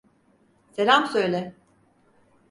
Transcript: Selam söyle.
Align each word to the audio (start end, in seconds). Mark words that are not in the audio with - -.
Selam 0.71 1.05
söyle. 1.07 1.55